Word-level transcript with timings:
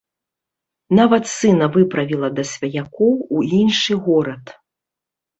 Нават 0.99 1.23
сына 1.39 1.67
выправіла 1.75 2.29
да 2.39 2.45
сваякоў 2.51 3.13
у 3.35 3.43
іншы 3.59 3.93
горад. 4.07 4.45